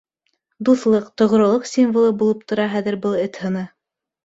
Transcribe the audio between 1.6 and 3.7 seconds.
символы булып тора хәҙер был эт һыны.